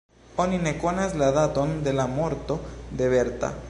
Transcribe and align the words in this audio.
Oni 0.45 0.57
ne 0.67 0.73
konas 0.85 1.13
la 1.23 1.29
daton 1.37 1.77
de 1.89 1.95
la 2.01 2.09
morto 2.17 2.61
de 3.03 3.17
Berta. 3.17 3.57